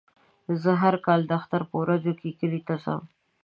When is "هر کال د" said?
0.83-1.31